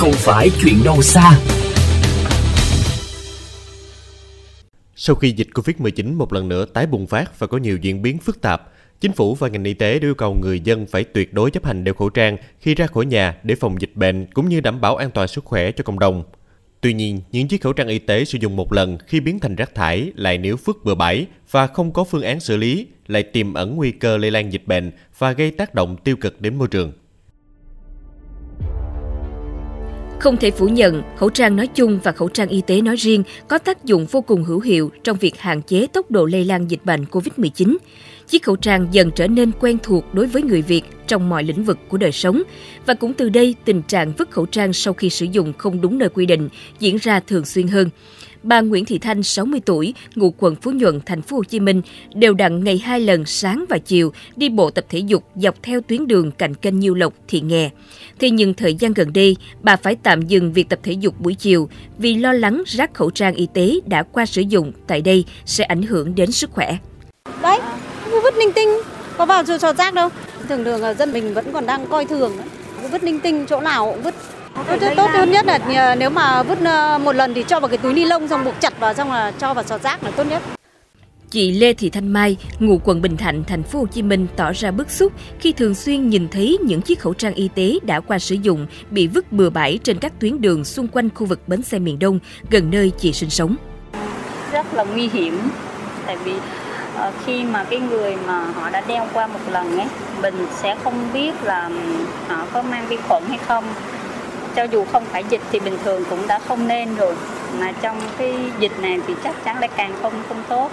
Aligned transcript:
không 0.00 0.12
phải 0.12 0.50
chuyện 0.62 0.74
đâu 0.84 1.02
xa. 1.02 1.38
Sau 4.96 5.16
khi 5.16 5.30
dịch 5.30 5.48
Covid-19 5.54 6.16
một 6.16 6.32
lần 6.32 6.48
nữa 6.48 6.64
tái 6.64 6.86
bùng 6.86 7.06
phát 7.06 7.38
và 7.38 7.46
có 7.46 7.58
nhiều 7.58 7.76
diễn 7.76 8.02
biến 8.02 8.18
phức 8.18 8.40
tạp, 8.40 8.62
Chính 9.00 9.12
phủ 9.12 9.34
và 9.34 9.48
ngành 9.48 9.64
y 9.64 9.74
tế 9.74 9.98
yêu 9.98 10.14
cầu 10.14 10.36
người 10.42 10.60
dân 10.60 10.86
phải 10.86 11.04
tuyệt 11.04 11.34
đối 11.34 11.50
chấp 11.50 11.64
hành 11.64 11.84
đeo 11.84 11.94
khẩu 11.94 12.08
trang 12.08 12.36
khi 12.60 12.74
ra 12.74 12.86
khỏi 12.86 13.06
nhà 13.06 13.36
để 13.42 13.54
phòng 13.54 13.80
dịch 13.80 13.90
bệnh 13.94 14.26
cũng 14.34 14.48
như 14.48 14.60
đảm 14.60 14.80
bảo 14.80 14.96
an 14.96 15.10
toàn 15.10 15.28
sức 15.28 15.44
khỏe 15.44 15.72
cho 15.72 15.84
cộng 15.84 15.98
đồng. 15.98 16.24
Tuy 16.80 16.92
nhiên, 16.92 17.20
những 17.32 17.48
chiếc 17.48 17.62
khẩu 17.62 17.72
trang 17.72 17.88
y 17.88 17.98
tế 17.98 18.24
sử 18.24 18.38
dụng 18.40 18.56
một 18.56 18.72
lần 18.72 18.98
khi 19.06 19.20
biến 19.20 19.38
thành 19.38 19.56
rác 19.56 19.74
thải 19.74 20.12
lại 20.14 20.38
nếu 20.38 20.56
phức 20.56 20.84
bừa 20.84 20.94
bãi 20.94 21.26
và 21.50 21.66
không 21.66 21.92
có 21.92 22.04
phương 22.04 22.22
án 22.22 22.40
xử 22.40 22.56
lý, 22.56 22.86
lại 23.06 23.22
tiềm 23.22 23.54
ẩn 23.54 23.76
nguy 23.76 23.90
cơ 23.90 24.16
lây 24.16 24.30
lan 24.30 24.52
dịch 24.52 24.66
bệnh 24.66 24.92
và 25.18 25.32
gây 25.32 25.50
tác 25.50 25.74
động 25.74 25.96
tiêu 26.04 26.16
cực 26.16 26.40
đến 26.40 26.58
môi 26.58 26.68
trường. 26.68 26.92
Không 30.20 30.36
thể 30.36 30.50
phủ 30.50 30.68
nhận, 30.68 31.02
khẩu 31.16 31.30
trang 31.30 31.56
nói 31.56 31.66
chung 31.66 31.98
và 32.02 32.12
khẩu 32.12 32.28
trang 32.28 32.48
y 32.48 32.60
tế 32.66 32.80
nói 32.80 32.96
riêng 32.96 33.22
có 33.48 33.58
tác 33.58 33.84
dụng 33.84 34.06
vô 34.06 34.20
cùng 34.20 34.44
hữu 34.44 34.60
hiệu 34.60 34.90
trong 35.04 35.16
việc 35.16 35.38
hạn 35.38 35.62
chế 35.62 35.86
tốc 35.86 36.10
độ 36.10 36.26
lây 36.26 36.44
lan 36.44 36.70
dịch 36.70 36.84
bệnh 36.84 37.04
COVID-19. 37.04 37.76
Chiếc 38.28 38.42
khẩu 38.42 38.56
trang 38.56 38.88
dần 38.90 39.10
trở 39.10 39.26
nên 39.26 39.50
quen 39.60 39.78
thuộc 39.82 40.14
đối 40.14 40.26
với 40.26 40.42
người 40.42 40.62
Việt 40.62 40.82
trong 41.06 41.28
mọi 41.28 41.44
lĩnh 41.44 41.64
vực 41.64 41.78
của 41.88 41.96
đời 41.96 42.12
sống 42.12 42.42
và 42.86 42.94
cũng 42.94 43.12
từ 43.12 43.28
đây 43.28 43.54
tình 43.64 43.82
trạng 43.82 44.12
vứt 44.18 44.30
khẩu 44.30 44.46
trang 44.46 44.72
sau 44.72 44.94
khi 44.94 45.10
sử 45.10 45.26
dụng 45.32 45.52
không 45.58 45.80
đúng 45.80 45.98
nơi 45.98 46.08
quy 46.08 46.26
định 46.26 46.48
diễn 46.78 46.96
ra 46.96 47.20
thường 47.20 47.44
xuyên 47.44 47.68
hơn. 47.68 47.90
Bà 48.42 48.60
Nguyễn 48.60 48.84
Thị 48.84 48.98
Thanh, 48.98 49.22
60 49.22 49.60
tuổi, 49.66 49.94
ngụ 50.14 50.34
quận 50.38 50.56
Phú 50.56 50.70
Nhuận, 50.70 51.00
thành 51.06 51.22
phố 51.22 51.36
Hồ 51.36 51.44
Chí 51.44 51.60
Minh, 51.60 51.82
đều 52.14 52.34
đặn 52.34 52.64
ngày 52.64 52.78
hai 52.78 53.00
lần 53.00 53.26
sáng 53.26 53.64
và 53.68 53.78
chiều 53.78 54.12
đi 54.36 54.48
bộ 54.48 54.70
tập 54.70 54.84
thể 54.88 54.98
dục 54.98 55.24
dọc 55.36 55.62
theo 55.62 55.80
tuyến 55.80 56.06
đường 56.06 56.30
cạnh 56.30 56.54
kênh 56.54 56.78
Nhiêu 56.78 56.94
Lộc, 56.94 57.14
Thị 57.28 57.40
Nghè. 57.40 57.70
Thế 58.18 58.30
nhưng 58.30 58.54
thời 58.54 58.74
gian 58.74 58.92
gần 58.92 59.12
đây, 59.12 59.36
bà 59.62 59.76
phải 59.76 59.96
tạm 60.02 60.22
dừng 60.22 60.52
việc 60.52 60.68
tập 60.68 60.78
thể 60.82 60.92
dục 60.92 61.20
buổi 61.20 61.34
chiều 61.34 61.68
vì 61.98 62.14
lo 62.14 62.32
lắng 62.32 62.62
rác 62.66 62.94
khẩu 62.94 63.10
trang 63.10 63.34
y 63.34 63.48
tế 63.54 63.74
đã 63.86 64.02
qua 64.02 64.26
sử 64.26 64.42
dụng 64.42 64.72
tại 64.86 65.00
đây 65.00 65.24
sẽ 65.46 65.64
ảnh 65.64 65.82
hưởng 65.82 66.14
đến 66.14 66.32
sức 66.32 66.50
khỏe. 66.50 66.76
Đấy, 67.42 67.58
vứt 68.22 68.34
linh 68.36 68.52
tinh, 68.52 68.68
có 69.18 69.26
vào 69.26 69.42
trò 69.60 69.72
rác 69.72 69.94
đâu. 69.94 70.08
Thường 70.48 70.64
thường 70.64 70.80
là 70.80 70.94
dân 70.94 71.12
mình 71.12 71.34
vẫn 71.34 71.52
còn 71.52 71.66
đang 71.66 71.86
coi 71.86 72.04
thường, 72.04 72.32
vứt 72.90 73.04
linh 73.04 73.20
tinh 73.20 73.46
chỗ 73.48 73.60
nào 73.60 73.92
cũng 73.92 74.02
vứt 74.02 74.14
Tốt, 74.68 74.76
tốt 74.96 75.10
hơn 75.12 75.30
nhất 75.30 75.46
là 75.46 75.94
nếu 75.94 76.10
mà 76.10 76.42
vứt 76.42 76.58
ờ, 76.64 76.98
một 76.98 77.12
lần 77.12 77.34
thì 77.34 77.44
cho 77.48 77.60
vào 77.60 77.68
cái 77.68 77.78
túi 77.78 77.94
ni 77.94 78.04
lông 78.04 78.28
xong 78.28 78.44
buộc 78.44 78.60
chặt 78.60 78.80
vào 78.80 78.94
xong 78.94 79.12
là 79.12 79.32
cho 79.38 79.54
vào 79.54 79.64
sọt 79.64 79.82
rác 79.82 80.04
là 80.04 80.10
tốt 80.10 80.24
nhất. 80.24 80.42
Chị 81.30 81.52
Lê 81.52 81.72
Thị 81.72 81.90
Thanh 81.90 82.08
Mai, 82.08 82.36
ngụ 82.58 82.80
quận 82.84 83.02
Bình 83.02 83.16
Thạnh, 83.16 83.44
thành 83.44 83.62
phố 83.62 83.78
Hồ 83.78 83.86
Chí 83.86 84.02
Minh 84.02 84.26
tỏ 84.36 84.52
ra 84.52 84.70
bức 84.70 84.90
xúc 84.90 85.12
khi 85.40 85.52
thường 85.52 85.74
xuyên 85.74 86.08
nhìn 86.08 86.28
thấy 86.28 86.58
những 86.64 86.82
chiếc 86.82 87.00
khẩu 87.00 87.14
trang 87.14 87.34
y 87.34 87.48
tế 87.54 87.78
đã 87.82 88.00
qua 88.00 88.18
sử 88.18 88.36
dụng 88.42 88.66
bị 88.90 89.06
vứt 89.06 89.32
bừa 89.32 89.50
bãi 89.50 89.78
trên 89.84 89.98
các 89.98 90.12
tuyến 90.20 90.40
đường 90.40 90.64
xung 90.64 90.88
quanh 90.88 91.08
khu 91.14 91.26
vực 91.26 91.40
bến 91.46 91.62
xe 91.62 91.78
miền 91.78 91.98
Đông 91.98 92.18
gần 92.50 92.70
nơi 92.70 92.92
chị 92.98 93.12
sinh 93.12 93.30
sống. 93.30 93.56
Rất 94.52 94.74
là 94.74 94.84
nguy 94.84 95.08
hiểm 95.08 95.38
tại 96.06 96.16
vì 96.24 96.32
uh, 96.32 97.14
khi 97.26 97.44
mà 97.44 97.64
cái 97.64 97.78
người 97.78 98.16
mà 98.26 98.44
họ 98.44 98.70
đã 98.70 98.82
đeo 98.88 99.08
qua 99.12 99.26
một 99.26 99.40
lần 99.50 99.78
ấy, 99.78 99.86
mình 100.22 100.46
sẽ 100.62 100.76
không 100.84 100.94
biết 101.12 101.32
là 101.44 101.70
họ 102.28 102.46
có 102.52 102.62
mang 102.62 102.86
vi 102.88 102.96
khuẩn 103.08 103.22
hay 103.28 103.38
không 103.38 103.64
cho 104.56 104.62
dù 104.62 104.84
không 104.84 105.04
phải 105.04 105.24
dịch 105.30 105.40
thì 105.52 105.60
bình 105.60 105.76
thường 105.84 106.02
cũng 106.10 106.26
đã 106.28 106.38
không 106.38 106.68
nên 106.68 106.94
rồi. 106.96 107.14
Mà 107.60 107.72
trong 107.82 108.00
cái 108.18 108.34
dịch 108.60 108.72
này 108.82 108.98
thì 109.06 109.14
chắc 109.24 109.44
chắn 109.44 109.58
lại 109.60 109.68
càng 109.76 109.94
không 110.02 110.12
không 110.28 110.42
tốt. 110.48 110.70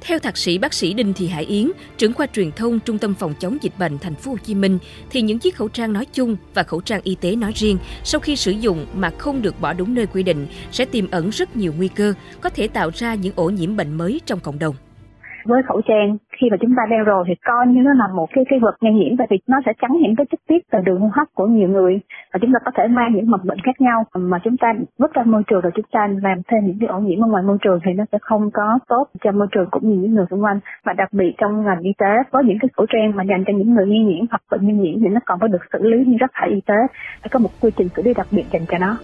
Theo 0.00 0.18
thạc 0.18 0.36
sĩ 0.36 0.58
bác 0.58 0.74
sĩ 0.74 0.92
Đinh 0.94 1.12
Thị 1.12 1.28
Hải 1.28 1.44
Yến, 1.44 1.70
trưởng 1.96 2.12
khoa 2.12 2.26
truyền 2.26 2.52
thông 2.52 2.80
Trung 2.80 2.98
tâm 2.98 3.14
phòng 3.14 3.34
chống 3.40 3.58
dịch 3.62 3.78
bệnh 3.78 3.98
thành 3.98 4.14
phố 4.14 4.30
Hồ 4.30 4.36
Chí 4.44 4.54
Minh, 4.54 4.78
thì 5.10 5.22
những 5.22 5.38
chiếc 5.38 5.56
khẩu 5.56 5.68
trang 5.68 5.92
nói 5.92 6.06
chung 6.12 6.36
và 6.54 6.62
khẩu 6.62 6.80
trang 6.80 7.00
y 7.04 7.14
tế 7.14 7.36
nói 7.36 7.52
riêng 7.54 7.78
sau 8.04 8.20
khi 8.20 8.36
sử 8.36 8.50
dụng 8.50 8.86
mà 8.94 9.10
không 9.18 9.42
được 9.42 9.60
bỏ 9.60 9.72
đúng 9.72 9.94
nơi 9.94 10.06
quy 10.06 10.22
định 10.22 10.46
sẽ 10.72 10.84
tiềm 10.84 11.10
ẩn 11.10 11.30
rất 11.30 11.56
nhiều 11.56 11.74
nguy 11.76 11.88
cơ, 11.88 12.12
có 12.40 12.50
thể 12.50 12.68
tạo 12.68 12.90
ra 12.94 13.14
những 13.14 13.32
ổ 13.36 13.48
nhiễm 13.48 13.76
bệnh 13.76 13.94
mới 13.94 14.20
trong 14.26 14.40
cộng 14.40 14.58
đồng 14.58 14.74
với 15.46 15.62
khẩu 15.62 15.80
trang. 15.88 16.16
Khi 16.36 16.50
mà 16.50 16.56
chúng 16.60 16.74
ta 16.76 16.82
đeo 16.90 17.04
rồi 17.04 17.24
thì 17.28 17.34
coi 17.34 17.66
như 17.66 17.82
nó 17.82 17.92
là 17.92 18.08
một 18.14 18.28
cái 18.32 18.44
cái 18.48 18.58
vật 18.58 18.76
ngăn 18.80 18.96
nhiễm 18.96 19.16
tại 19.16 19.26
vì 19.30 19.38
nó 19.46 19.58
sẽ 19.66 19.72
chắn 19.80 19.90
những 20.02 20.16
cái 20.16 20.26
chất 20.30 20.40
tiết 20.48 20.70
từ 20.70 20.78
đường 20.84 21.00
hô 21.00 21.08
hấp 21.12 21.28
của 21.34 21.46
nhiều 21.46 21.68
người. 21.68 22.00
Và 22.32 22.38
chúng 22.42 22.52
ta 22.52 22.58
có 22.64 22.70
thể 22.74 22.88
mang 22.88 23.14
những 23.14 23.30
mầm 23.30 23.40
bệnh 23.44 23.58
khác 23.60 23.80
nhau. 23.80 24.04
Mà 24.14 24.38
chúng 24.44 24.56
ta 24.56 24.74
vứt 24.98 25.14
ra 25.14 25.22
môi 25.22 25.42
trường 25.46 25.60
rồi 25.60 25.72
chúng 25.74 25.84
ta 25.92 26.08
làm 26.22 26.38
thêm 26.48 26.66
những 26.66 26.78
cái 26.80 26.88
ổ 26.88 26.98
nhiễm 27.00 27.24
ở 27.24 27.28
ngoài 27.28 27.42
môi 27.42 27.58
trường 27.62 27.80
thì 27.84 27.92
nó 27.92 28.04
sẽ 28.12 28.18
không 28.20 28.50
có 28.50 28.78
tốt 28.88 29.04
cho 29.24 29.32
môi 29.32 29.46
trường 29.52 29.68
cũng 29.70 29.90
như 29.90 29.96
những 29.96 30.14
người 30.14 30.26
xung 30.30 30.44
quanh. 30.44 30.60
Và 30.84 30.92
đặc 30.92 31.08
biệt 31.12 31.34
trong 31.38 31.64
ngành 31.64 31.80
y 31.80 31.92
tế, 31.98 32.12
có 32.32 32.40
những 32.40 32.58
cái 32.60 32.68
khẩu 32.76 32.86
trang 32.86 33.16
mà 33.16 33.24
dành 33.24 33.44
cho 33.46 33.52
những 33.52 33.74
người 33.74 33.86
nghi 33.86 34.04
nhiễm 34.04 34.24
hoặc 34.30 34.42
bệnh 34.50 34.66
nghi 34.66 34.74
nhiễm 34.74 35.00
thì 35.00 35.08
nó 35.08 35.20
còn 35.24 35.38
phải 35.40 35.48
được 35.48 35.62
xử 35.72 35.78
lý 35.82 36.04
như 36.04 36.16
rác 36.20 36.30
thải 36.34 36.48
y 36.48 36.60
tế. 36.60 36.74
Phải 37.22 37.28
có 37.32 37.38
một 37.38 37.50
quy 37.60 37.70
trình 37.76 37.88
xử 37.88 38.02
lý 38.02 38.14
đặc 38.14 38.26
biệt 38.30 38.44
dành 38.50 38.62
cho 38.68 38.78
nó. 38.78 38.96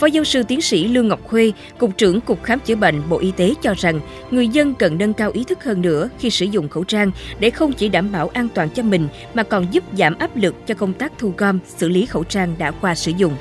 Phó 0.00 0.06
giáo 0.06 0.24
sư 0.24 0.42
tiến 0.42 0.60
sĩ 0.60 0.88
Lương 0.88 1.08
Ngọc 1.08 1.20
Khuê, 1.24 1.52
Cục 1.78 1.96
trưởng 1.96 2.20
Cục 2.20 2.42
Khám 2.42 2.58
chữa 2.60 2.74
bệnh 2.74 3.08
Bộ 3.08 3.18
Y 3.18 3.30
tế 3.30 3.54
cho 3.62 3.74
rằng 3.78 4.00
người 4.30 4.48
dân 4.48 4.74
cần 4.74 4.98
nâng 4.98 5.12
cao 5.12 5.30
ý 5.30 5.44
thức 5.44 5.64
hơn 5.64 5.82
nữa 5.82 6.08
khi 6.18 6.30
sử 6.30 6.44
dụng 6.44 6.68
khẩu 6.68 6.84
trang 6.84 7.10
để 7.38 7.50
không 7.50 7.72
chỉ 7.72 7.88
đảm 7.88 8.12
bảo 8.12 8.28
an 8.28 8.48
toàn 8.54 8.70
cho 8.70 8.82
mình 8.82 9.08
mà 9.34 9.42
còn 9.42 9.66
giúp 9.70 9.84
giảm 9.98 10.18
áp 10.18 10.36
lực 10.36 10.54
cho 10.66 10.74
công 10.74 10.92
tác 10.92 11.12
thu 11.18 11.32
gom, 11.36 11.58
xử 11.76 11.88
lý 11.88 12.06
khẩu 12.06 12.24
trang 12.24 12.54
đã 12.58 12.70
qua 12.70 12.94
sử 12.94 13.12
dụng. 13.16 13.36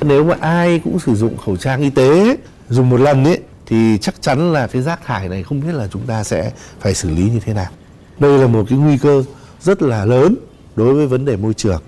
Nếu 0.00 0.24
mà 0.24 0.36
ai 0.40 0.80
cũng 0.84 0.98
sử 0.98 1.14
dụng 1.14 1.36
khẩu 1.36 1.56
trang 1.56 1.80
y 1.80 1.90
tế 1.90 2.36
dùng 2.68 2.90
một 2.90 3.00
lần 3.00 3.24
ấy 3.24 3.40
thì 3.66 3.98
chắc 4.00 4.22
chắn 4.22 4.52
là 4.52 4.66
cái 4.66 4.82
rác 4.82 5.04
thải 5.04 5.28
này 5.28 5.42
không 5.42 5.60
biết 5.60 5.72
là 5.72 5.88
chúng 5.92 6.02
ta 6.06 6.24
sẽ 6.24 6.52
phải 6.80 6.94
xử 6.94 7.10
lý 7.10 7.22
như 7.22 7.40
thế 7.44 7.54
nào. 7.54 7.70
Đây 8.18 8.38
là 8.38 8.46
một 8.46 8.66
cái 8.68 8.78
nguy 8.78 8.98
cơ 8.98 9.24
rất 9.60 9.82
là 9.82 10.04
lớn 10.04 10.34
đối 10.76 10.94
với 10.94 11.06
vấn 11.06 11.24
đề 11.24 11.36
môi 11.36 11.54
trường. 11.54 11.82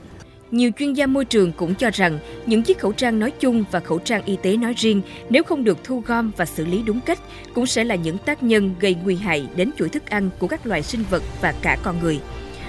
Nhiều 0.55 0.71
chuyên 0.79 0.93
gia 0.93 1.07
môi 1.07 1.25
trường 1.25 1.53
cũng 1.53 1.75
cho 1.75 1.91
rằng 1.91 2.19
những 2.47 2.63
chiếc 2.63 2.79
khẩu 2.79 2.93
trang 2.93 3.19
nói 3.19 3.31
chung 3.31 3.65
và 3.71 3.81
khẩu 3.81 3.99
trang 3.99 4.25
y 4.25 4.37
tế 4.43 4.57
nói 4.57 4.75
riêng 4.77 5.03
nếu 5.31 5.43
không 5.43 5.65
được 5.65 5.79
thu 5.85 6.03
gom 6.07 6.31
và 6.37 6.45
xử 6.45 6.67
lý 6.67 6.83
đúng 6.83 7.01
cách 7.01 7.19
cũng 7.55 7.67
sẽ 7.67 7.85
là 7.85 7.95
những 7.95 8.19
tác 8.19 8.43
nhân 8.43 8.75
gây 8.81 8.97
nguy 9.05 9.17
hại 9.17 9.47
đến 9.57 9.71
chuỗi 9.79 9.89
thức 9.89 10.11
ăn 10.11 10.31
của 10.39 10.47
các 10.47 10.67
loài 10.67 10.83
sinh 10.83 11.05
vật 11.11 11.23
và 11.41 11.55
cả 11.63 11.79
con 11.83 11.97
người. 12.03 12.21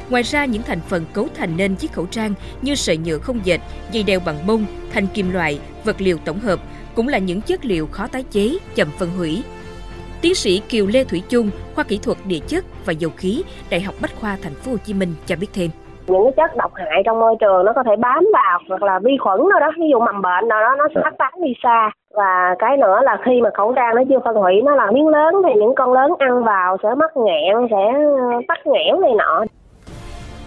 Ngoài 0.09 0.23
ra, 0.23 0.45
những 0.45 0.63
thành 0.63 0.79
phần 0.89 1.05
cấu 1.13 1.27
thành 1.35 1.57
nên 1.57 1.75
chiếc 1.75 1.93
khẩu 1.93 2.05
trang 2.05 2.33
như 2.61 2.75
sợi 2.75 2.97
nhựa 2.97 3.17
không 3.17 3.39
dệt, 3.43 3.61
dây 3.91 4.03
đeo 4.03 4.19
bằng 4.19 4.47
bông, 4.47 4.65
thanh 4.91 5.07
kim 5.07 5.31
loại, 5.31 5.59
vật 5.83 6.01
liệu 6.01 6.17
tổng 6.17 6.39
hợp 6.39 6.59
cũng 6.95 7.07
là 7.07 7.17
những 7.17 7.41
chất 7.41 7.65
liệu 7.65 7.87
khó 7.87 8.07
tái 8.07 8.23
chế, 8.31 8.57
chậm 8.75 8.87
phân 8.99 9.09
hủy. 9.17 9.43
Tiến 10.21 10.35
sĩ 10.35 10.61
Kiều 10.69 10.87
Lê 10.87 11.03
Thủy 11.03 11.21
Chung, 11.29 11.49
khoa 11.75 11.83
kỹ 11.83 11.99
thuật 12.03 12.17
địa 12.25 12.39
chất 12.47 12.85
và 12.85 12.93
dầu 12.93 13.11
khí, 13.17 13.43
Đại 13.69 13.81
học 13.81 13.95
Bách 14.01 14.15
khoa 14.15 14.37
Thành 14.41 14.55
phố 14.55 14.71
Hồ 14.71 14.77
Chí 14.85 14.93
Minh 14.93 15.13
cho 15.27 15.35
biết 15.35 15.47
thêm 15.53 15.71
những 16.07 16.23
cái 16.23 16.33
chất 16.37 16.57
độc 16.57 16.71
hại 16.75 17.01
trong 17.05 17.19
môi 17.19 17.35
trường 17.39 17.65
nó 17.65 17.73
có 17.73 17.83
thể 17.83 17.95
bám 17.95 18.27
vào 18.33 18.59
hoặc 18.69 18.83
là 18.83 18.99
vi 18.99 19.17
khuẩn 19.19 19.39
nào 19.49 19.59
đó 19.59 19.71
ví 19.79 19.85
dụ 19.91 19.99
mầm 19.99 20.21
bệnh 20.21 20.47
nào 20.47 20.61
đó 20.61 20.75
nó 20.77 20.87
sẽ 20.95 21.01
phát 21.03 21.17
tán 21.17 21.33
đi 21.43 21.53
xa 21.63 21.91
và 22.13 22.55
cái 22.59 22.77
nữa 22.77 22.99
là 23.03 23.17
khi 23.25 23.41
mà 23.43 23.49
khẩu 23.53 23.73
trang 23.75 23.95
nó 23.95 24.01
chưa 24.09 24.19
phân 24.25 24.35
hủy 24.35 24.61
nó 24.61 24.75
là 24.75 24.91
miếng 24.91 25.07
lớn 25.07 25.33
thì 25.45 25.59
những 25.59 25.75
con 25.75 25.93
lớn 25.93 26.11
ăn 26.19 26.43
vào 26.43 26.77
sẽ 26.83 26.89
mắc 26.97 27.11
nghẹn 27.17 27.55
sẽ 27.71 27.83
tắc 28.47 28.67
nghẽn 28.67 29.01
này 29.01 29.11
nọ 29.17 29.45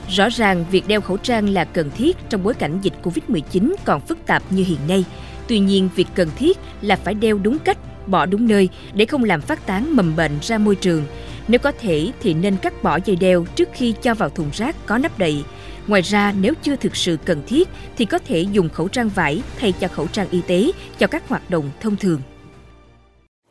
Rõ 0.09 0.29
ràng 0.31 0.65
việc 0.71 0.85
đeo 0.89 1.01
khẩu 1.01 1.17
trang 1.17 1.49
là 1.49 1.65
cần 1.65 1.91
thiết 1.97 2.17
trong 2.29 2.43
bối 2.45 2.55
cảnh 2.55 2.79
dịch 2.83 2.93
Covid-19 3.03 3.75
còn 3.85 4.01
phức 4.01 4.27
tạp 4.27 4.43
như 4.51 4.65
hiện 4.67 4.79
nay. 4.89 5.05
Tuy 5.49 5.59
nhiên, 5.59 5.89
việc 5.97 6.07
cần 6.15 6.29
thiết 6.37 6.59
là 6.83 6.97
phải 6.97 7.15
đeo 7.15 7.39
đúng 7.43 7.59
cách, 7.65 7.77
bỏ 8.07 8.27
đúng 8.27 8.49
nơi 8.49 8.69
để 8.95 9.05
không 9.05 9.25
làm 9.25 9.41
phát 9.41 9.67
tán 9.67 9.97
mầm 9.97 10.17
bệnh 10.17 10.33
ra 10.41 10.59
môi 10.59 10.75
trường. 10.75 11.03
Nếu 11.49 11.59
có 11.59 11.73
thể 11.81 12.13
thì 12.21 12.35
nên 12.35 12.57
cắt 12.57 12.83
bỏ 12.83 12.99
dây 13.05 13.17
đeo 13.17 13.45
trước 13.57 13.69
khi 13.73 13.95
cho 14.03 14.15
vào 14.15 14.29
thùng 14.29 14.51
rác 14.53 14.87
có 14.87 14.99
nắp 14.99 15.19
đậy. 15.19 15.45
Ngoài 15.87 16.03
ra, 16.03 16.33
nếu 16.41 16.55
chưa 16.63 16.77
thực 16.77 16.97
sự 16.97 17.17
cần 17.25 17.43
thiết 17.47 17.69
thì 17.97 18.05
có 18.05 18.19
thể 18.19 18.41
dùng 18.41 18.69
khẩu 18.69 18.89
trang 18.89 19.09
vải 19.09 19.43
thay 19.59 19.73
cho 19.73 19.89
khẩu 19.89 20.07
trang 20.07 20.29
y 20.31 20.41
tế 20.47 20.71
cho 20.99 21.07
các 21.07 21.29
hoạt 21.29 21.51
động 21.51 21.71
thông 21.81 21.97
thường. 21.97 22.21